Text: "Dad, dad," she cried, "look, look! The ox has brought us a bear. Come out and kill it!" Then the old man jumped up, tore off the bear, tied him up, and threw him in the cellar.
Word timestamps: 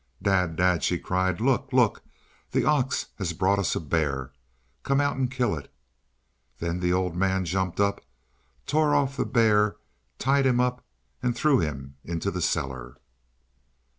"Dad, 0.19 0.55
dad," 0.55 0.81
she 0.83 0.97
cried, 0.97 1.39
"look, 1.39 1.69
look! 1.71 2.01
The 2.49 2.65
ox 2.65 3.05
has 3.19 3.33
brought 3.33 3.59
us 3.59 3.75
a 3.75 3.79
bear. 3.79 4.31
Come 4.81 4.99
out 4.99 5.15
and 5.15 5.29
kill 5.29 5.55
it!" 5.55 5.71
Then 6.57 6.79
the 6.79 6.91
old 6.91 7.15
man 7.15 7.45
jumped 7.45 7.79
up, 7.79 8.03
tore 8.65 8.95
off 8.95 9.15
the 9.15 9.25
bear, 9.27 9.75
tied 10.17 10.47
him 10.47 10.59
up, 10.59 10.83
and 11.21 11.35
threw 11.35 11.59
him 11.59 11.97
in 12.03 12.17
the 12.17 12.41
cellar. 12.41 12.97